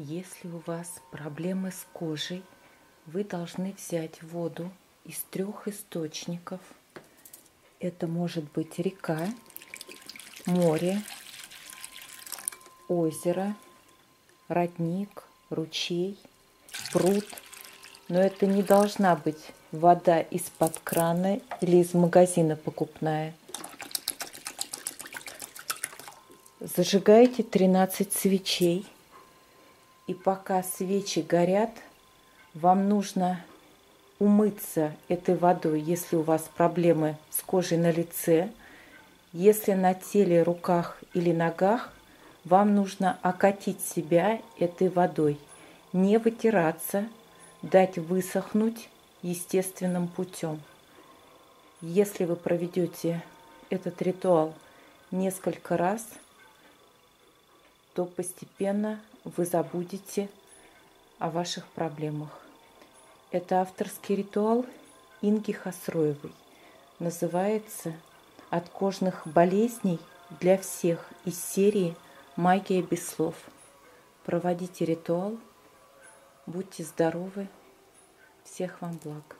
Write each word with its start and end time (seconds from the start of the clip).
Если 0.00 0.46
у 0.46 0.62
вас 0.64 1.02
проблемы 1.10 1.72
с 1.72 1.84
кожей, 1.92 2.44
вы 3.06 3.24
должны 3.24 3.74
взять 3.76 4.22
воду 4.22 4.70
из 5.04 5.24
трех 5.28 5.66
источников. 5.66 6.60
Это 7.80 8.06
может 8.06 8.44
быть 8.52 8.78
река, 8.78 9.28
море, 10.46 11.02
озеро, 12.86 13.56
родник, 14.46 15.24
ручей, 15.50 16.16
пруд. 16.92 17.26
Но 18.06 18.20
это 18.20 18.46
не 18.46 18.62
должна 18.62 19.16
быть 19.16 19.50
вода 19.72 20.20
из-под 20.20 20.78
крана 20.78 21.40
или 21.60 21.78
из 21.78 21.92
магазина 21.92 22.54
покупная. 22.54 23.34
Зажигаете 26.60 27.42
13 27.42 28.12
свечей. 28.12 28.86
И 30.08 30.14
пока 30.14 30.62
свечи 30.62 31.20
горят, 31.20 31.70
вам 32.54 32.88
нужно 32.88 33.44
умыться 34.18 34.94
этой 35.08 35.36
водой, 35.36 35.82
если 35.82 36.16
у 36.16 36.22
вас 36.22 36.50
проблемы 36.56 37.18
с 37.28 37.42
кожей 37.42 37.76
на 37.76 37.90
лице. 37.90 38.50
Если 39.34 39.74
на 39.74 39.92
теле, 39.92 40.42
руках 40.42 40.98
или 41.12 41.30
ногах, 41.30 41.92
вам 42.44 42.74
нужно 42.74 43.18
окатить 43.20 43.82
себя 43.82 44.40
этой 44.58 44.88
водой. 44.88 45.38
Не 45.92 46.16
вытираться, 46.16 47.06
дать 47.60 47.98
высохнуть 47.98 48.88
естественным 49.20 50.08
путем. 50.08 50.62
Если 51.82 52.24
вы 52.24 52.36
проведете 52.36 53.22
этот 53.68 54.00
ритуал 54.00 54.54
несколько 55.10 55.76
раз– 55.76 56.08
то 57.98 58.04
постепенно 58.04 59.00
вы 59.24 59.44
забудете 59.44 60.28
о 61.18 61.30
ваших 61.30 61.66
проблемах. 61.66 62.28
Это 63.32 63.60
авторский 63.60 64.14
ритуал 64.14 64.64
Инги 65.20 65.50
Хасроевой. 65.50 66.32
Называется 67.00 67.92
«От 68.50 68.68
кожных 68.68 69.26
болезней 69.26 69.98
для 70.38 70.58
всех» 70.58 71.10
из 71.24 71.42
серии 71.42 71.96
«Магия 72.36 72.82
без 72.82 73.04
слов». 73.04 73.34
Проводите 74.24 74.84
ритуал. 74.84 75.36
Будьте 76.46 76.84
здоровы. 76.84 77.48
Всех 78.44 78.80
вам 78.80 78.96
благ. 79.02 79.34